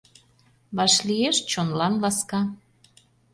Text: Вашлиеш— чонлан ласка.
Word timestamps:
Вашлиеш— 0.77 1.37
чонлан 1.51 1.93
ласка. 2.03 2.41